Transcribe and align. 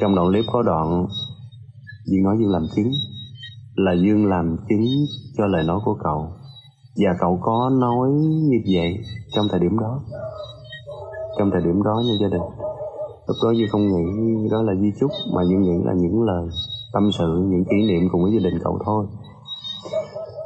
trong 0.00 0.14
đoạn 0.14 0.28
clip 0.28 0.44
có 0.52 0.62
đoạn 0.62 1.06
Dương 2.06 2.22
nói 2.22 2.36
Dương 2.38 2.52
làm 2.52 2.62
chứng, 2.76 2.90
là 3.74 3.92
Dương 3.92 4.26
làm 4.26 4.56
chứng 4.68 4.86
cho 5.36 5.46
lời 5.46 5.64
nói 5.64 5.80
của 5.84 5.96
cậu. 6.04 6.32
Và 6.96 7.10
cậu 7.20 7.38
có 7.42 7.70
nói 7.80 8.10
như 8.50 8.58
vậy 8.72 8.98
trong 9.34 9.46
thời 9.50 9.60
điểm 9.60 9.78
đó. 9.78 10.00
Trong 11.38 11.50
thời 11.52 11.62
điểm 11.62 11.82
đó 11.82 12.02
nha 12.06 12.14
gia 12.20 12.28
đình. 12.28 12.42
Lúc 13.26 13.36
đó 13.44 13.50
duy 13.50 13.66
không 13.72 13.86
nghĩ 13.86 14.04
đó 14.50 14.62
là 14.62 14.74
di 14.74 14.92
chúc, 15.00 15.10
mà 15.34 15.42
duy 15.48 15.56
nghĩ 15.56 15.82
là 15.84 15.92
những 15.96 16.22
lời 16.22 16.48
tâm 16.92 17.10
sự, 17.18 17.46
những 17.48 17.64
kỷ 17.64 17.76
niệm 17.88 18.08
cùng 18.12 18.22
với 18.22 18.32
gia 18.32 18.50
đình 18.50 18.58
cậu 18.64 18.78
thôi. 18.84 19.06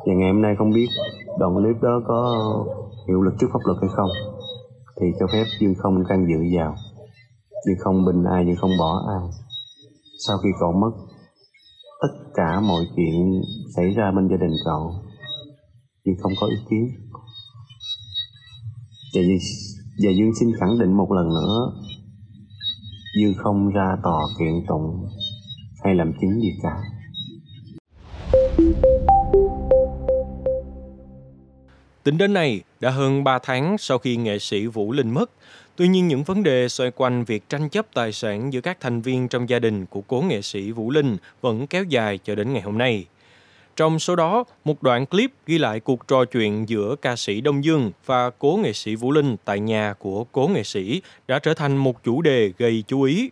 Và 0.07 0.15
ngày 0.15 0.33
hôm 0.33 0.43
nay 0.43 0.55
không 0.59 0.71
biết 0.71 0.89
đoạn 1.39 1.55
clip 1.55 1.83
đó 1.83 2.01
có 2.07 2.49
hiệu 3.09 3.23
lực 3.23 3.35
trước 3.41 3.47
pháp 3.53 3.61
luật 3.65 3.79
hay 3.81 3.91
không, 3.97 4.11
thì 5.01 5.07
cho 5.21 5.27
phép 5.33 5.45
Dương 5.61 5.75
không 5.79 6.05
can 6.09 6.27
dự 6.29 6.59
vào 6.59 6.75
nhưng 7.67 7.77
không 7.79 8.05
bình 8.07 8.25
ai 8.25 8.45
nhưng 8.47 8.57
không 8.57 8.71
bỏ 8.79 9.03
ai. 9.09 9.29
Sau 10.27 10.39
khi 10.39 10.49
cậu 10.61 10.73
mất 10.73 10.91
tất 12.03 12.15
cả 12.35 12.61
mọi 12.61 12.85
chuyện 12.97 13.43
xảy 13.77 13.91
ra 13.91 14.11
bên 14.17 14.29
gia 14.29 14.37
đình 14.37 14.57
cậu 14.65 14.95
nhưng 16.05 16.15
không 16.23 16.33
có 16.41 16.47
ý 16.47 16.57
kiến. 16.71 16.89
Và 19.15 19.23
Dương, 19.23 19.39
và 20.05 20.11
Dương 20.11 20.35
xin 20.41 20.49
khẳng 20.61 20.79
định 20.79 20.93
một 20.97 21.13
lần 21.13 21.29
nữa 21.29 21.73
Dương 23.21 23.35
không 23.37 23.69
ra 23.69 23.97
tòa 24.03 24.21
kiện 24.39 24.67
tụng 24.69 25.07
hay 25.85 25.95
làm 25.95 26.13
chứng 26.21 26.41
gì 26.41 26.53
cả. 26.63 26.77
Tính 32.05 32.19
đến 32.19 32.33
nay, 32.33 32.61
đã 32.81 32.91
hơn 32.91 33.25
3 33.25 33.39
tháng 33.43 33.79
sau 33.79 33.99
khi 33.99 34.17
nghệ 34.17 34.39
sĩ 34.39 34.67
Vũ 34.67 34.93
Linh 34.93 35.11
mất, 35.11 35.31
tuy 35.83 35.89
nhiên 35.89 36.09
những 36.09 36.23
vấn 36.23 36.43
đề 36.43 36.69
xoay 36.69 36.91
quanh 36.91 37.25
việc 37.25 37.49
tranh 37.49 37.69
chấp 37.69 37.87
tài 37.95 38.13
sản 38.13 38.53
giữa 38.53 38.61
các 38.61 38.81
thành 38.81 39.01
viên 39.01 39.29
trong 39.29 39.49
gia 39.49 39.59
đình 39.59 39.87
của 39.87 40.01
cố 40.01 40.21
nghệ 40.21 40.43
sĩ 40.43 40.71
Vũ 40.71 40.91
Linh 40.91 41.17
vẫn 41.41 41.67
kéo 41.67 41.85
dài 41.85 42.19
cho 42.25 42.35
đến 42.35 42.53
ngày 42.53 42.63
hôm 42.63 42.79
nay. 42.79 43.05
Trong 43.77 43.99
số 43.99 44.17
đó, 44.17 44.45
một 44.65 44.83
đoạn 44.83 45.07
clip 45.07 45.31
ghi 45.47 45.59
lại 45.59 45.81
cuộc 45.81 46.09
trò 46.09 46.25
chuyện 46.25 46.69
giữa 46.69 46.97
ca 47.03 47.17
sĩ 47.17 47.41
Đông 47.41 47.65
Dương 47.65 47.91
và 48.07 48.31
cố 48.31 48.59
nghệ 48.63 48.73
sĩ 48.73 48.95
Vũ 48.95 49.13
Linh 49.13 49.37
tại 49.45 49.61
nhà 49.61 49.95
của 49.99 50.25
cố 50.25 50.51
nghệ 50.55 50.63
sĩ 50.65 51.03
đã 51.29 51.39
trở 51.39 51.55
thành 51.55 51.77
một 51.77 52.05
chủ 52.05 52.23
đề 52.23 52.53
gây 52.59 52.85
chú 52.87 53.03
ý. 53.03 53.31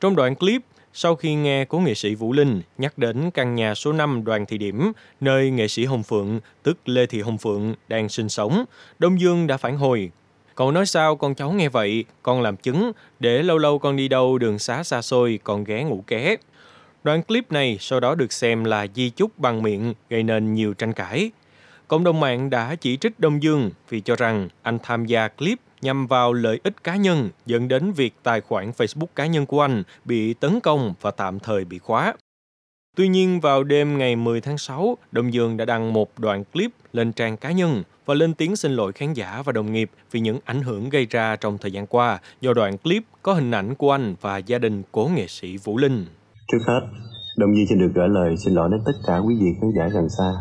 Trong 0.00 0.16
đoạn 0.16 0.34
clip, 0.34 0.62
sau 0.92 1.16
khi 1.16 1.34
nghe 1.34 1.64
cố 1.64 1.78
nghệ 1.78 1.94
sĩ 1.94 2.14
Vũ 2.14 2.32
Linh 2.32 2.62
nhắc 2.78 2.98
đến 2.98 3.30
căn 3.30 3.54
nhà 3.54 3.74
số 3.74 3.92
5 3.92 4.24
đoàn 4.24 4.46
thị 4.46 4.58
điểm, 4.58 4.92
nơi 5.20 5.50
nghệ 5.50 5.68
sĩ 5.68 5.84
Hồng 5.84 6.02
Phượng, 6.02 6.40
tức 6.62 6.88
Lê 6.88 7.06
Thị 7.06 7.20
Hồng 7.20 7.38
Phượng, 7.38 7.74
đang 7.88 8.08
sinh 8.08 8.28
sống, 8.28 8.64
Đông 8.98 9.20
Dương 9.20 9.46
đã 9.46 9.56
phản 9.56 9.76
hồi. 9.76 10.10
Cậu 10.54 10.70
nói 10.70 10.86
sao 10.86 11.16
con 11.16 11.34
cháu 11.34 11.52
nghe 11.52 11.68
vậy, 11.68 12.04
con 12.22 12.42
làm 12.42 12.56
chứng, 12.56 12.92
để 13.20 13.42
lâu 13.42 13.58
lâu 13.58 13.78
con 13.78 13.96
đi 13.96 14.08
đâu 14.08 14.38
đường 14.38 14.58
xá 14.58 14.82
xa 14.82 15.02
xôi, 15.02 15.38
còn 15.44 15.64
ghé 15.64 15.84
ngủ 15.84 16.04
ké. 16.06 16.36
Đoạn 17.04 17.22
clip 17.22 17.52
này 17.52 17.76
sau 17.80 18.00
đó 18.00 18.14
được 18.14 18.32
xem 18.32 18.64
là 18.64 18.86
di 18.94 19.10
chúc 19.10 19.38
bằng 19.38 19.62
miệng, 19.62 19.94
gây 20.10 20.22
nên 20.22 20.54
nhiều 20.54 20.74
tranh 20.74 20.92
cãi. 20.92 21.30
Cộng 21.88 22.04
đồng 22.04 22.20
mạng 22.20 22.50
đã 22.50 22.74
chỉ 22.74 22.96
trích 22.96 23.20
Đông 23.20 23.42
Dương 23.42 23.70
vì 23.88 24.00
cho 24.00 24.16
rằng 24.16 24.48
anh 24.62 24.78
tham 24.82 25.06
gia 25.06 25.28
clip 25.28 25.58
nhằm 25.80 26.06
vào 26.06 26.32
lợi 26.32 26.60
ích 26.64 26.84
cá 26.84 26.96
nhân 26.96 27.30
dẫn 27.46 27.68
đến 27.68 27.92
việc 27.92 28.14
tài 28.22 28.40
khoản 28.40 28.70
Facebook 28.70 29.06
cá 29.16 29.26
nhân 29.26 29.46
của 29.46 29.60
anh 29.60 29.82
bị 30.04 30.34
tấn 30.34 30.60
công 30.60 30.94
và 31.00 31.10
tạm 31.10 31.38
thời 31.38 31.64
bị 31.64 31.78
khóa. 31.78 32.14
Tuy 32.96 33.08
nhiên 33.08 33.40
vào 33.40 33.64
đêm 33.64 33.98
ngày 33.98 34.16
10 34.16 34.40
tháng 34.40 34.58
6, 34.58 34.98
Đông 35.12 35.32
Dương 35.32 35.56
đã 35.56 35.64
đăng 35.64 35.92
một 35.92 36.18
đoạn 36.18 36.44
clip 36.44 36.70
lên 36.92 37.12
trang 37.12 37.36
cá 37.36 37.52
nhân 37.52 37.82
và 38.06 38.14
lên 38.14 38.34
tiếng 38.34 38.56
xin 38.56 38.72
lỗi 38.72 38.92
khán 38.92 39.12
giả 39.12 39.42
và 39.44 39.52
đồng 39.52 39.72
nghiệp 39.72 39.90
vì 40.10 40.20
những 40.20 40.38
ảnh 40.44 40.62
hưởng 40.62 40.88
gây 40.88 41.06
ra 41.10 41.36
trong 41.36 41.58
thời 41.58 41.72
gian 41.72 41.86
qua 41.86 42.18
do 42.40 42.52
đoạn 42.52 42.78
clip 42.78 43.02
có 43.22 43.32
hình 43.32 43.50
ảnh 43.50 43.74
của 43.74 43.92
anh 43.92 44.14
và 44.20 44.38
gia 44.38 44.58
đình 44.58 44.82
cố 44.92 45.10
nghệ 45.16 45.26
sĩ 45.26 45.56
Vũ 45.56 45.78
Linh. 45.78 46.06
Trước 46.52 46.58
hết, 46.66 46.80
Đông 47.38 47.56
Dương 47.56 47.66
xin 47.68 47.78
được 47.78 47.92
gửi 47.94 48.08
lời 48.08 48.36
xin 48.36 48.54
lỗi 48.54 48.68
đến 48.72 48.80
tất 48.86 48.92
cả 49.06 49.18
quý 49.18 49.34
vị 49.40 49.46
khán 49.60 49.70
giả 49.76 49.88
gần 49.88 50.08
xa, 50.18 50.32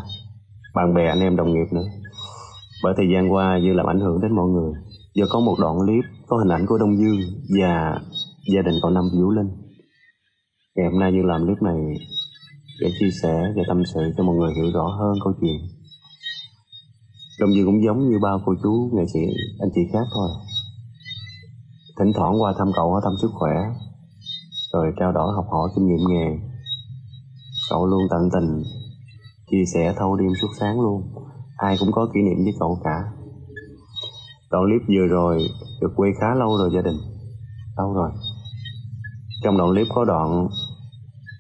bạn 0.76 0.94
bè 0.94 1.08
anh 1.08 1.20
em 1.20 1.36
đồng 1.36 1.54
nghiệp 1.54 1.74
nữa. 1.74 1.88
Bởi 2.84 2.94
thời 2.98 3.06
gian 3.14 3.34
qua 3.34 3.60
Dương 3.64 3.76
làm 3.76 3.86
ảnh 3.86 4.00
hưởng 4.00 4.22
đến 4.22 4.36
mọi 4.36 4.46
người 4.48 4.74
do 5.14 5.26
có 5.30 5.40
một 5.40 5.56
đoạn 5.62 5.78
clip 5.78 6.04
có 6.28 6.38
hình 6.38 6.52
ảnh 6.52 6.66
của 6.68 6.78
Đông 6.78 6.98
Dương 6.98 7.20
và 7.60 8.00
gia 8.54 8.62
đình 8.62 8.76
cậu 8.82 8.92
Năm 8.92 9.04
Vũ 9.20 9.32
Linh. 9.32 9.50
Ngày 10.76 10.88
hôm 10.92 11.00
nay 11.00 11.12
Dương 11.14 11.26
làm 11.26 11.46
clip 11.46 11.62
này 11.62 11.76
để 12.80 12.92
chia 13.00 13.10
sẻ 13.22 13.54
và 13.56 13.64
tâm 13.68 13.84
sự 13.94 14.02
cho 14.18 14.24
mọi 14.24 14.36
người 14.36 14.54
hiểu 14.54 14.72
rõ 14.74 14.88
hơn 15.00 15.14
câu 15.24 15.34
chuyện. 15.42 15.58
Đồng 17.40 17.54
Dương 17.54 17.66
cũng 17.66 17.84
giống 17.84 18.10
như 18.10 18.20
bao 18.22 18.42
cô 18.46 18.56
chú 18.64 18.90
nghệ 18.94 19.04
sĩ 19.14 19.20
anh 19.60 19.70
chị 19.76 19.82
khác 19.94 20.06
thôi. 20.14 20.30
Thỉnh 22.00 22.12
thoảng 22.16 22.42
qua 22.42 22.54
thăm 22.58 22.68
cậu 22.76 22.92
hỏi 22.92 23.02
thăm 23.04 23.14
sức 23.22 23.32
khỏe, 23.34 23.56
rồi 24.74 24.94
trao 25.00 25.12
đổi 25.12 25.34
học 25.36 25.46
hỏi 25.52 25.70
kinh 25.76 25.88
nghiệm 25.88 26.08
nghề. 26.10 26.28
Cậu 27.70 27.88
luôn 27.88 28.02
tận 28.10 28.30
tình 28.34 28.64
chia 29.52 29.64
sẻ 29.74 29.94
thâu 29.98 30.16
đêm 30.16 30.32
suốt 30.42 30.50
sáng 30.60 30.82
luôn. 30.82 31.14
Ai 31.58 31.78
cũng 31.80 31.92
có 31.92 32.08
kỷ 32.14 32.22
niệm 32.22 32.44
với 32.44 32.54
cậu 32.60 32.80
cả 32.84 32.98
Đoạn 34.52 34.64
clip 34.66 34.82
vừa 34.88 35.08
rồi 35.08 35.48
được 35.82 35.92
quay 35.96 36.12
khá 36.20 36.36
lâu 36.36 36.58
rồi 36.58 36.70
gia 36.76 36.82
đình 36.82 36.98
Lâu 37.78 37.94
rồi 37.94 38.12
Trong 39.44 39.58
đoạn 39.58 39.70
clip 39.70 39.88
có 39.96 40.06
đoạn 40.06 40.48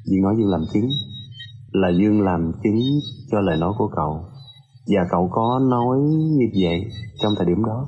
Duyên 0.05 0.21
nói 0.21 0.35
Duyên 0.37 0.47
làm 0.47 0.61
chứng 0.73 0.89
là 1.73 1.89
Dương 1.89 2.21
làm 2.21 2.51
chứng 2.63 2.79
cho 3.31 3.39
lời 3.39 3.57
nói 3.57 3.73
của 3.77 3.89
cậu. 3.95 4.19
Và 4.87 5.01
cậu 5.11 5.29
có 5.31 5.59
nói 5.69 5.97
như 6.37 6.45
vậy 6.61 6.81
trong 7.21 7.33
thời 7.37 7.45
điểm 7.45 7.65
đó. 7.65 7.87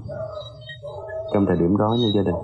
Trong 1.33 1.45
thời 1.47 1.57
điểm 1.57 1.77
đó 1.77 1.97
nha 1.99 2.07
gia 2.15 2.21
đình. 2.21 2.35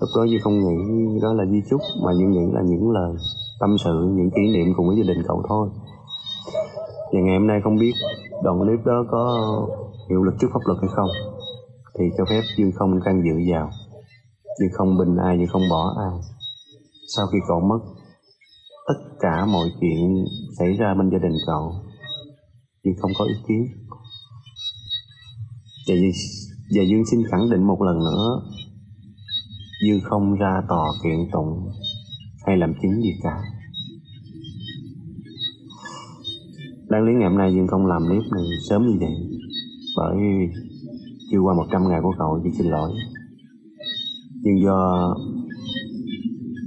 Lúc 0.00 0.08
đó 0.16 0.24
duy 0.24 0.38
không 0.38 0.58
nghĩ 0.58 0.76
đó 1.22 1.32
là 1.32 1.44
di 1.50 1.62
chúc 1.70 1.80
Mà 2.04 2.12
duy 2.18 2.26
nghĩ 2.26 2.46
là 2.52 2.62
những 2.64 2.90
lời 2.90 3.14
tâm 3.60 3.76
sự, 3.84 4.10
những 4.14 4.30
kỷ 4.30 4.42
niệm 4.54 4.74
cùng 4.76 4.86
với 4.88 4.96
gia 4.96 5.14
đình 5.14 5.22
cậu 5.28 5.42
thôi. 5.48 5.68
Và 7.12 7.20
ngày 7.20 7.38
hôm 7.38 7.46
nay 7.46 7.60
không 7.64 7.76
biết 7.76 7.92
đoạn 8.42 8.58
clip 8.58 8.86
đó 8.86 9.04
có 9.10 9.22
hiệu 10.10 10.22
lực 10.22 10.34
trước 10.40 10.48
pháp 10.54 10.60
luật 10.64 10.78
hay 10.80 10.90
không. 10.96 11.08
Thì 11.98 12.04
cho 12.18 12.24
phép 12.30 12.40
Dương 12.58 12.72
không 12.74 13.00
can 13.04 13.22
dự 13.24 13.52
vào. 13.52 13.70
Dương 14.60 14.70
không 14.72 14.98
bình 14.98 15.16
ai, 15.16 15.38
Dương 15.38 15.48
không 15.52 15.62
bỏ 15.70 15.94
ai. 15.98 16.20
Sau 17.16 17.26
khi 17.26 17.38
cậu 17.48 17.60
mất, 17.60 17.78
tất 18.88 19.00
cả 19.20 19.46
mọi 19.46 19.68
chuyện 19.80 20.24
xảy 20.58 20.76
ra 20.76 20.94
bên 20.94 21.10
gia 21.10 21.18
đình 21.18 21.38
cậu, 21.46 21.72
nhưng 22.84 22.94
không 22.98 23.10
có 23.18 23.24
ý 23.24 23.34
kiến. 23.48 23.66
Và 25.88 25.94
và 26.76 26.82
Dương 26.82 27.06
xin 27.10 27.20
khẳng 27.30 27.50
định 27.50 27.66
một 27.66 27.82
lần 27.82 27.98
nữa, 27.98 28.42
Dương 29.86 30.00
không 30.02 30.34
ra 30.34 30.62
tòa 30.68 30.86
kiện 31.04 31.18
tụng 31.32 31.70
hay 32.46 32.56
làm 32.56 32.74
chứng 32.82 33.02
gì 33.02 33.12
cả. 33.22 33.42
Đáng 36.88 37.04
lý 37.04 37.12
ngày 37.12 37.28
hôm 37.28 37.38
nay 37.38 37.54
Dương 37.54 37.66
không 37.66 37.86
làm 37.86 38.02
clip 38.08 38.22
này 38.32 38.44
sớm 38.68 38.86
như 38.86 38.96
vậy 39.00 39.14
Bởi 39.96 40.16
chưa 41.30 41.38
qua 41.38 41.54
100 41.54 41.88
ngày 41.88 42.00
của 42.02 42.14
cậu 42.18 42.40
chỉ 42.44 42.50
xin 42.58 42.66
lỗi 42.66 42.90
Nhưng 44.42 44.64
do 44.64 45.14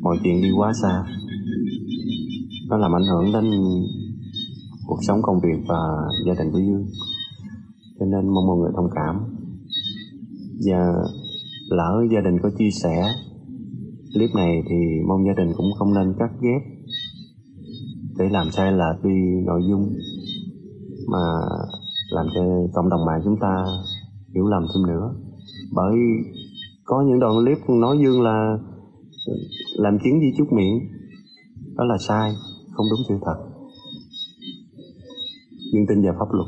mọi 0.02 0.18
chuyện 0.24 0.42
đi 0.42 0.52
quá 0.58 0.74
xa 0.82 1.04
nó 2.70 2.78
làm 2.78 2.96
ảnh 2.96 3.08
hưởng 3.12 3.34
đến 3.34 3.52
cuộc 4.88 5.00
sống 5.02 5.20
công 5.22 5.40
việc 5.44 5.64
và 5.68 5.80
gia 6.28 6.34
đình 6.34 6.52
của 6.52 6.60
Dương. 6.60 6.86
Cho 8.00 8.06
nên 8.06 8.28
mong 8.28 8.48
mọi 8.48 8.58
người 8.58 8.72
thông 8.76 8.90
cảm. 8.96 9.16
Và 10.66 10.94
lỡ 11.70 11.92
gia 12.14 12.22
đình 12.22 12.40
có 12.44 12.50
chia 12.58 12.70
sẻ 12.84 13.14
clip 14.14 14.30
này 14.36 14.62
thì 14.70 14.76
mong 15.08 15.26
gia 15.28 15.44
đình 15.44 15.54
cũng 15.58 15.72
không 15.80 15.94
nên 15.94 16.14
cắt 16.20 16.32
ghép 16.42 16.62
để 18.18 18.30
làm 18.30 18.52
sai 18.52 18.72
lệch 18.72 19.04
đi 19.04 19.46
nội 19.46 19.62
dung 19.70 19.90
mà 21.08 21.26
làm 22.12 22.26
cho 22.36 22.42
cộng 22.74 22.90
đồng 22.90 23.06
mạng 23.06 23.22
chúng 23.24 23.36
ta 23.42 23.66
hiểu 24.36 24.48
lầm 24.48 24.64
thêm 24.64 24.88
nữa. 24.88 25.16
Bởi 25.74 25.96
có 26.84 27.04
những 27.08 27.20
đoạn 27.20 27.34
clip 27.44 27.58
nói 27.70 27.98
dương 28.04 28.22
là 28.22 28.58
làm 29.76 29.98
chứng 30.04 30.20
di 30.20 30.28
chúc 30.38 30.48
miệng. 30.54 30.80
Đó 31.76 31.84
là 31.84 31.98
sai 31.98 32.32
không 32.80 32.88
đúng 32.90 33.06
sự 33.10 33.16
thật 33.26 33.38
dương 35.74 35.86
tin 35.90 36.02
vào 36.02 36.16
pháp 36.20 36.32
luật 36.32 36.48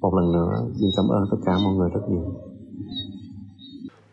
một 0.00 0.14
lần 0.14 0.32
nữa 0.32 0.70
dương 0.74 0.90
cảm 0.96 1.08
ơn 1.08 1.24
tất 1.30 1.36
cả 1.46 1.52
mọi 1.64 1.74
người 1.74 1.90
rất 1.94 2.00
nhiều 2.10 2.24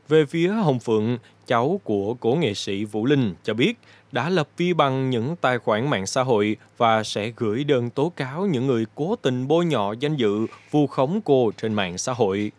về 0.07 0.25
phía 0.25 0.47
Hồng 0.47 0.79
Phượng, 0.79 1.17
cháu 1.47 1.79
của 1.83 2.13
cố 2.19 2.35
nghệ 2.35 2.53
sĩ 2.53 2.85
Vũ 2.85 3.05
Linh 3.05 3.33
cho 3.43 3.53
biết 3.53 3.73
đã 4.11 4.29
lập 4.29 4.47
vi 4.57 4.73
bằng 4.73 5.09
những 5.09 5.35
tài 5.41 5.57
khoản 5.57 5.89
mạng 5.89 6.05
xã 6.05 6.23
hội 6.23 6.55
và 6.77 7.03
sẽ 7.03 7.31
gửi 7.35 7.63
đơn 7.63 7.89
tố 7.89 8.11
cáo 8.15 8.45
những 8.45 8.67
người 8.67 8.85
cố 8.95 9.15
tình 9.15 9.47
bôi 9.47 9.65
nhọ 9.65 9.93
danh 9.99 10.15
dự, 10.15 10.45
vu 10.71 10.87
khống 10.87 11.19
cô 11.25 11.51
trên 11.57 11.73
mạng 11.73 11.97
xã 11.97 12.13
hội. 12.13 12.51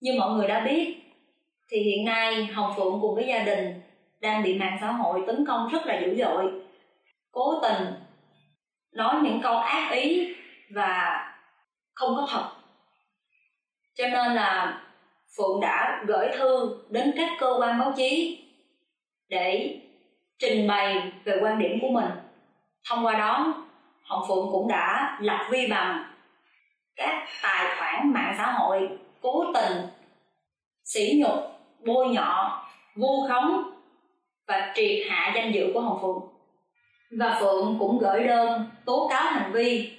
Như 0.00 0.10
mọi 0.18 0.36
người 0.36 0.48
đã 0.48 0.64
biết, 0.64 0.96
thì 1.70 1.82
hiện 1.82 2.04
nay 2.04 2.46
Hồng 2.46 2.72
Phượng 2.76 2.98
cùng 3.00 3.14
với 3.14 3.26
gia 3.28 3.44
đình 3.44 3.80
đang 4.20 4.42
bị 4.42 4.58
mạng 4.58 4.78
xã 4.80 4.92
hội 4.92 5.20
tấn 5.26 5.46
công 5.46 5.68
rất 5.72 5.86
là 5.86 6.00
dữ 6.00 6.16
dội. 6.18 6.67
Cố 7.32 7.60
tình 7.62 7.86
nói 8.92 9.14
những 9.22 9.40
câu 9.42 9.56
ác 9.56 9.90
ý 9.92 10.34
và 10.70 11.24
không 11.94 12.16
có 12.16 12.26
thật. 12.30 12.50
Cho 13.94 14.04
nên 14.08 14.34
là 14.34 14.80
Phượng 15.36 15.60
đã 15.60 16.04
gửi 16.06 16.28
thư 16.38 16.78
đến 16.90 17.14
các 17.16 17.28
cơ 17.40 17.54
quan 17.58 17.78
báo 17.78 17.92
chí 17.96 18.42
để 19.28 19.80
trình 20.38 20.66
bày 20.66 21.12
về 21.24 21.38
quan 21.42 21.58
điểm 21.58 21.78
của 21.80 21.88
mình 21.88 22.10
thông 22.88 23.06
qua 23.06 23.14
đó, 23.14 23.54
hồng 24.02 24.24
phượng 24.28 24.48
cũng 24.52 24.68
đã 24.68 25.18
lập 25.20 25.48
vi 25.50 25.66
bằng 25.66 26.04
các 26.96 27.24
tài 27.42 27.76
khoản 27.78 28.12
mạng 28.12 28.34
xã 28.38 28.52
hội 28.52 28.88
cố 29.22 29.44
tình 29.54 29.86
sỉ 30.84 31.22
nhục, 31.22 31.44
bôi 31.86 32.08
nhọ, 32.08 32.62
vu 32.96 33.28
khống 33.28 33.70
và 34.46 34.72
triệt 34.76 35.06
hạ 35.10 35.32
danh 35.34 35.52
dự 35.54 35.70
của 35.74 35.80
hồng 35.80 35.98
phượng 36.02 36.37
và 37.10 37.36
phượng 37.40 37.76
cũng 37.78 37.98
gửi 37.98 38.24
đơn 38.24 38.70
tố 38.84 39.08
cáo 39.10 39.24
hành 39.24 39.52
vi. 39.52 39.92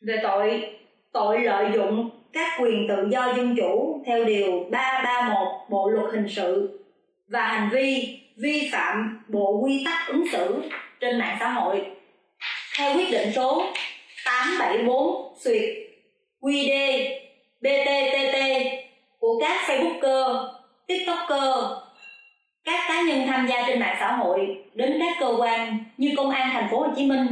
Về 0.00 0.20
tội 0.22 0.78
tội 1.12 1.40
lợi 1.40 1.66
dụng 1.74 2.10
các 2.32 2.52
quyền 2.60 2.88
tự 2.88 3.08
do 3.10 3.32
dân 3.36 3.56
chủ 3.56 4.02
theo 4.06 4.24
điều 4.24 4.66
331 4.70 5.48
Bộ 5.68 5.88
luật 5.88 6.14
hình 6.14 6.28
sự 6.28 6.80
và 7.28 7.46
hành 7.46 7.68
vi 7.72 8.18
vi 8.36 8.68
phạm 8.72 9.24
bộ 9.28 9.60
quy 9.62 9.84
tắc 9.84 10.08
ứng 10.08 10.24
xử 10.32 10.62
trên 11.00 11.18
mạng 11.18 11.36
xã 11.40 11.48
hội 11.48 11.86
theo 12.78 12.94
quyết 12.94 13.10
định 13.10 13.32
số 13.34 13.62
874 14.24 15.34
xuyệt 15.44 15.74
QD 16.40 16.70
BTTT 17.60 18.36
của 19.18 19.40
các 19.40 19.60
Facebooker, 19.66 20.48
TikToker, 20.86 21.87
các 22.68 22.84
cá 22.88 23.02
nhân 23.02 23.26
tham 23.26 23.46
gia 23.46 23.66
trên 23.66 23.80
mạng 23.80 23.96
xã 24.00 24.12
hội 24.12 24.64
đến 24.74 24.98
các 25.00 25.16
cơ 25.20 25.34
quan 25.38 25.78
như 25.96 26.10
Công 26.16 26.30
an 26.30 26.50
thành 26.52 26.68
phố 26.70 26.80
Hồ 26.80 26.92
Chí 26.96 27.06
Minh, 27.06 27.26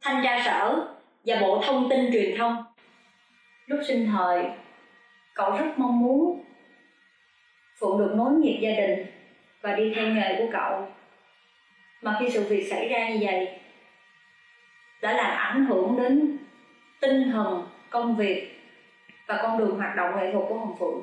Thanh 0.00 0.24
tra 0.24 0.42
sở 0.44 0.86
và 1.26 1.36
Bộ 1.40 1.62
Thông 1.66 1.88
tin 1.90 2.12
Truyền 2.12 2.38
thông. 2.38 2.64
Lúc 3.66 3.80
sinh 3.88 4.10
thời, 4.12 4.44
cậu 5.34 5.50
rất 5.50 5.66
mong 5.76 6.00
muốn 6.00 6.44
phụ 7.80 7.98
được 7.98 8.12
nối 8.16 8.32
nghiệp 8.32 8.58
gia 8.62 8.70
đình 8.70 9.06
và 9.60 9.72
đi 9.72 9.92
theo 9.94 10.06
nghề 10.06 10.36
của 10.38 10.46
cậu. 10.52 10.88
Mà 12.02 12.16
khi 12.20 12.30
sự 12.30 12.44
việc 12.48 12.66
xảy 12.70 12.88
ra 12.88 13.08
như 13.08 13.18
vậy, 13.22 13.48
đã 15.02 15.12
làm 15.12 15.36
ảnh 15.36 15.66
hưởng 15.66 15.96
đến 16.02 16.38
tinh 17.00 17.30
thần, 17.32 17.68
công 17.90 18.16
việc 18.16 18.60
và 19.26 19.38
con 19.42 19.58
đường 19.58 19.76
hoạt 19.76 19.96
động 19.96 20.16
nghệ 20.16 20.32
thuật 20.32 20.44
của 20.48 20.58
Hồng 20.58 20.76
Phượng. 20.78 21.02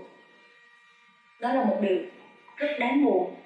Đó 1.39 1.53
là 1.53 1.63
một 1.63 1.77
điều 1.81 1.97
rất 2.57 2.69
đáng 2.79 3.05
buồn. 3.05 3.38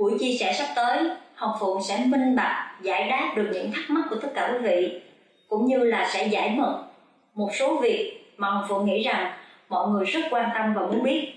Buổi 0.00 0.18
chia 0.20 0.36
sẻ 0.40 0.52
sắp 0.52 0.66
tới, 0.76 1.10
Hồng 1.34 1.56
phụng 1.60 1.82
sẽ 1.82 2.04
minh 2.06 2.36
bạch 2.36 2.76
giải 2.82 3.08
đáp 3.08 3.32
được 3.36 3.50
những 3.52 3.72
thắc 3.72 3.90
mắc 3.90 4.04
của 4.10 4.16
tất 4.22 4.28
cả 4.34 4.50
quý 4.52 4.58
vị 4.58 5.00
cũng 5.48 5.66
như 5.66 5.78
là 5.78 6.08
sẽ 6.12 6.26
giải 6.26 6.50
mật 6.50 6.82
một 7.34 7.48
số 7.58 7.76
việc 7.76 8.32
mà 8.36 8.50
Hồng 8.50 8.64
Phượng 8.68 8.86
nghĩ 8.86 9.02
rằng 9.02 9.32
mọi 9.68 9.88
người 9.88 10.04
rất 10.04 10.20
quan 10.30 10.50
tâm 10.54 10.74
và 10.74 10.80
muốn 10.80 11.02
biết. 11.02 11.34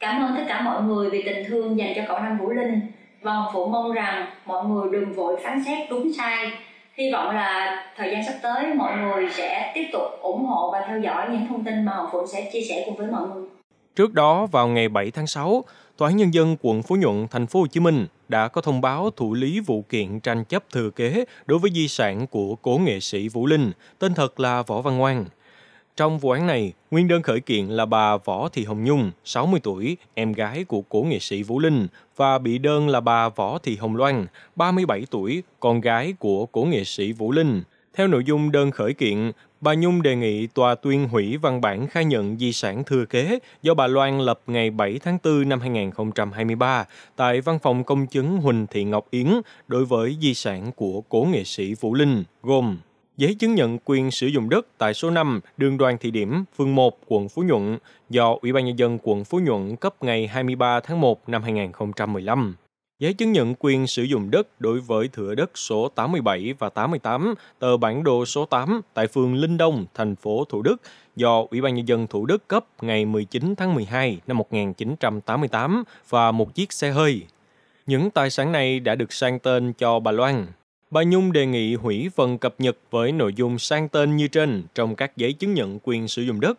Cảm 0.00 0.22
ơn 0.22 0.36
tất 0.36 0.42
cả 0.48 0.60
mọi 0.60 0.82
người 0.82 1.10
vì 1.10 1.22
tình 1.22 1.44
thương 1.48 1.78
dành 1.78 1.92
cho 1.96 2.02
cậu 2.08 2.18
Nam 2.18 2.38
Vũ 2.38 2.50
Linh 2.50 2.80
và 3.22 3.32
Hồng 3.32 3.52
Phượng 3.54 3.72
mong 3.72 3.92
rằng 3.92 4.26
mọi 4.46 4.64
người 4.64 4.88
đừng 4.92 5.12
vội 5.12 5.36
phán 5.44 5.64
xét 5.64 5.90
đúng 5.90 6.12
sai. 6.12 6.50
Hy 6.94 7.12
vọng 7.12 7.36
là 7.36 7.84
thời 7.96 8.10
gian 8.10 8.24
sắp 8.24 8.34
tới 8.42 8.74
mọi 8.74 8.96
người 8.96 9.30
sẽ 9.30 9.72
tiếp 9.74 9.88
tục 9.92 10.02
ủng 10.20 10.44
hộ 10.44 10.70
và 10.72 10.84
theo 10.88 11.00
dõi 11.00 11.26
những 11.30 11.46
thông 11.48 11.64
tin 11.64 11.84
mà 11.84 11.92
Hồng 11.92 12.08
Phượng 12.12 12.26
sẽ 12.26 12.50
chia 12.52 12.60
sẻ 12.60 12.82
cùng 12.86 12.96
với 12.96 13.06
mọi 13.06 13.28
người. 13.28 13.48
Trước 13.96 14.14
đó 14.14 14.46
vào 14.46 14.68
ngày 14.68 14.88
7 14.88 15.10
tháng 15.10 15.26
6, 15.26 15.64
Tòa 15.96 16.08
án 16.08 16.16
nhân 16.16 16.34
dân 16.34 16.56
quận 16.62 16.82
Phú 16.82 16.96
Nhuận, 16.96 17.26
thành 17.30 17.46
phố 17.46 17.60
Hồ 17.60 17.66
Chí 17.66 17.80
Minh 17.80 18.06
đã 18.28 18.48
có 18.48 18.60
thông 18.60 18.80
báo 18.80 19.10
thụ 19.16 19.34
lý 19.34 19.60
vụ 19.60 19.82
kiện 19.82 20.20
tranh 20.20 20.44
chấp 20.44 20.64
thừa 20.72 20.90
kế 20.90 21.24
đối 21.46 21.58
với 21.58 21.70
di 21.74 21.88
sản 21.88 22.26
của 22.26 22.56
cố 22.56 22.78
nghệ 22.78 23.00
sĩ 23.00 23.28
Vũ 23.28 23.46
Linh, 23.46 23.72
tên 23.98 24.14
thật 24.14 24.40
là 24.40 24.62
Võ 24.62 24.80
Văn 24.80 24.98
Ngoan. 24.98 25.24
Trong 25.96 26.18
vụ 26.18 26.30
án 26.30 26.46
này, 26.46 26.72
nguyên 26.90 27.08
đơn 27.08 27.22
khởi 27.22 27.40
kiện 27.40 27.66
là 27.66 27.86
bà 27.86 28.16
Võ 28.16 28.48
Thị 28.48 28.64
Hồng 28.64 28.84
Nhung, 28.84 29.10
60 29.24 29.60
tuổi, 29.62 29.96
em 30.14 30.32
gái 30.32 30.64
của 30.64 30.82
cố 30.88 31.02
nghệ 31.02 31.18
sĩ 31.18 31.42
Vũ 31.42 31.58
Linh, 31.58 31.86
và 32.16 32.38
bị 32.38 32.58
đơn 32.58 32.88
là 32.88 33.00
bà 33.00 33.28
Võ 33.28 33.58
Thị 33.58 33.76
Hồng 33.76 33.96
Loan, 33.96 34.26
37 34.56 35.06
tuổi, 35.10 35.42
con 35.60 35.80
gái 35.80 36.14
của 36.18 36.46
cố 36.46 36.64
nghệ 36.64 36.84
sĩ 36.84 37.12
Vũ 37.12 37.32
Linh. 37.32 37.62
Theo 37.94 38.08
nội 38.08 38.24
dung 38.24 38.52
đơn 38.52 38.70
khởi 38.70 38.92
kiện, 38.92 39.32
bà 39.60 39.74
Nhung 39.74 40.02
đề 40.02 40.16
nghị 40.16 40.46
tòa 40.46 40.74
tuyên 40.74 41.08
hủy 41.08 41.36
văn 41.36 41.60
bản 41.60 41.86
khai 41.86 42.04
nhận 42.04 42.38
di 42.38 42.52
sản 42.52 42.84
thừa 42.84 43.04
kế 43.04 43.38
do 43.62 43.74
bà 43.74 43.86
Loan 43.86 44.20
lập 44.20 44.40
ngày 44.46 44.70
7 44.70 44.98
tháng 44.98 45.18
4 45.24 45.48
năm 45.48 45.60
2023 45.60 46.84
tại 47.16 47.40
văn 47.40 47.58
phòng 47.58 47.84
công 47.84 48.06
chứng 48.06 48.36
Huỳnh 48.36 48.66
Thị 48.70 48.84
Ngọc 48.84 49.06
Yến 49.10 49.26
đối 49.68 49.84
với 49.84 50.16
di 50.20 50.34
sản 50.34 50.72
của 50.76 51.00
cố 51.08 51.26
nghệ 51.30 51.44
sĩ 51.44 51.74
Vũ 51.74 51.94
Linh, 51.94 52.24
gồm 52.42 52.78
giấy 53.16 53.34
chứng 53.34 53.54
nhận 53.54 53.78
quyền 53.84 54.10
sử 54.10 54.26
dụng 54.26 54.48
đất 54.48 54.66
tại 54.78 54.94
số 54.94 55.10
5 55.10 55.40
đường 55.56 55.78
đoàn 55.78 55.98
thị 56.00 56.10
điểm, 56.10 56.44
phường 56.56 56.74
1, 56.74 56.98
quận 57.06 57.28
Phú 57.28 57.42
Nhuận 57.42 57.78
do 58.10 58.36
Ủy 58.42 58.52
ban 58.52 58.64
Nhân 58.64 58.78
dân 58.78 58.98
quận 59.02 59.24
Phú 59.24 59.38
Nhuận 59.38 59.76
cấp 59.76 59.94
ngày 60.00 60.26
23 60.26 60.80
tháng 60.80 61.00
1 61.00 61.28
năm 61.28 61.42
2015. 61.42 62.56
Giấy 62.98 63.12
chứng 63.12 63.32
nhận 63.32 63.54
quyền 63.58 63.86
sử 63.86 64.02
dụng 64.02 64.30
đất 64.30 64.60
đối 64.60 64.80
với 64.80 65.08
thửa 65.08 65.34
đất 65.34 65.58
số 65.58 65.88
87 65.88 66.54
và 66.58 66.68
88, 66.68 67.34
tờ 67.58 67.76
bản 67.76 68.04
đồ 68.04 68.24
số 68.24 68.46
8 68.46 68.80
tại 68.94 69.06
phường 69.06 69.34
Linh 69.34 69.56
Đông, 69.56 69.84
thành 69.94 70.16
phố 70.16 70.44
Thủ 70.44 70.62
Đức 70.62 70.76
do 71.16 71.44
Ủy 71.50 71.60
ban 71.60 71.74
Nhân 71.74 71.88
dân 71.88 72.06
Thủ 72.06 72.26
Đức 72.26 72.48
cấp 72.48 72.64
ngày 72.82 73.04
19 73.04 73.54
tháng 73.56 73.74
12 73.74 74.20
năm 74.26 74.38
1988 74.38 75.84
và 76.08 76.32
một 76.32 76.54
chiếc 76.54 76.72
xe 76.72 76.90
hơi. 76.90 77.22
Những 77.86 78.10
tài 78.10 78.30
sản 78.30 78.52
này 78.52 78.80
đã 78.80 78.94
được 78.94 79.12
sang 79.12 79.38
tên 79.38 79.72
cho 79.72 80.00
bà 80.00 80.12
Loan. 80.12 80.46
Bà 80.90 81.02
Nhung 81.02 81.32
đề 81.32 81.46
nghị 81.46 81.74
hủy 81.74 82.10
phần 82.16 82.38
cập 82.38 82.54
nhật 82.58 82.76
với 82.90 83.12
nội 83.12 83.32
dung 83.36 83.58
sang 83.58 83.88
tên 83.88 84.16
như 84.16 84.28
trên 84.28 84.62
trong 84.74 84.96
các 84.96 85.16
giấy 85.16 85.32
chứng 85.32 85.54
nhận 85.54 85.78
quyền 85.82 86.08
sử 86.08 86.22
dụng 86.22 86.40
đất. 86.40 86.58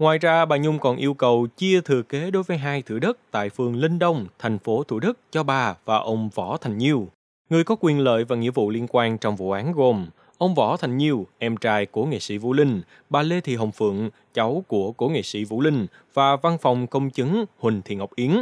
Ngoài 0.00 0.18
ra, 0.18 0.44
bà 0.44 0.56
Nhung 0.56 0.78
còn 0.78 0.96
yêu 0.96 1.14
cầu 1.14 1.46
chia 1.56 1.80
thừa 1.80 2.02
kế 2.02 2.30
đối 2.30 2.42
với 2.42 2.58
hai 2.58 2.82
thửa 2.82 2.98
đất 2.98 3.18
tại 3.30 3.50
phường 3.50 3.76
Linh 3.76 3.98
Đông, 3.98 4.26
thành 4.38 4.58
phố 4.58 4.82
Thủ 4.82 5.00
Đức 5.00 5.18
cho 5.30 5.42
bà 5.42 5.74
và 5.84 5.96
ông 5.96 6.30
Võ 6.34 6.56
Thành 6.56 6.78
Nhiêu. 6.78 7.08
Người 7.50 7.64
có 7.64 7.76
quyền 7.80 7.98
lợi 7.98 8.24
và 8.24 8.36
nghĩa 8.36 8.50
vụ 8.50 8.70
liên 8.70 8.86
quan 8.90 9.18
trong 9.18 9.36
vụ 9.36 9.50
án 9.50 9.72
gồm 9.72 10.06
ông 10.38 10.54
Võ 10.54 10.76
Thành 10.76 10.96
Nhiêu, 10.96 11.26
em 11.38 11.56
trai 11.56 11.86
của 11.86 12.04
nghệ 12.04 12.18
sĩ 12.18 12.38
Vũ 12.38 12.52
Linh, 12.52 12.82
bà 13.10 13.22
Lê 13.22 13.40
Thị 13.40 13.56
Hồng 13.56 13.72
Phượng, 13.72 14.10
cháu 14.34 14.64
của 14.68 14.92
cố 14.92 15.08
nghệ 15.08 15.22
sĩ 15.22 15.44
Vũ 15.44 15.60
Linh 15.60 15.86
và 16.14 16.36
văn 16.36 16.58
phòng 16.58 16.86
công 16.86 17.10
chứng 17.10 17.44
Huỳnh 17.58 17.82
Thị 17.84 17.94
Ngọc 17.94 18.10
Yến. 18.14 18.36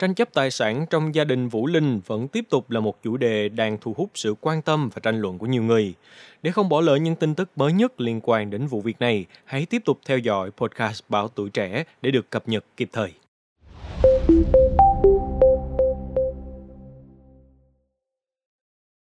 Tranh 0.00 0.14
chấp 0.14 0.34
tài 0.34 0.50
sản 0.50 0.86
trong 0.90 1.14
gia 1.14 1.24
đình 1.24 1.48
Vũ 1.48 1.66
Linh 1.66 2.00
vẫn 2.06 2.28
tiếp 2.28 2.44
tục 2.50 2.70
là 2.70 2.80
một 2.80 3.02
chủ 3.02 3.16
đề 3.16 3.48
đang 3.48 3.78
thu 3.80 3.94
hút 3.96 4.10
sự 4.14 4.34
quan 4.40 4.62
tâm 4.62 4.88
và 4.94 5.00
tranh 5.02 5.20
luận 5.20 5.38
của 5.38 5.46
nhiều 5.46 5.62
người. 5.62 5.94
Để 6.42 6.50
không 6.50 6.68
bỏ 6.68 6.80
lỡ 6.80 6.96
những 6.96 7.14
tin 7.14 7.34
tức 7.34 7.50
mới 7.56 7.72
nhất 7.72 8.00
liên 8.00 8.20
quan 8.22 8.50
đến 8.50 8.66
vụ 8.66 8.80
việc 8.80 9.00
này, 9.00 9.26
hãy 9.44 9.66
tiếp 9.66 9.82
tục 9.84 9.98
theo 10.06 10.18
dõi 10.18 10.50
podcast 10.50 11.02
Báo 11.08 11.28
Tuổi 11.28 11.50
Trẻ 11.50 11.84
để 12.02 12.10
được 12.10 12.30
cập 12.30 12.48
nhật 12.48 12.64
kịp 12.76 12.88
thời. 12.92 13.12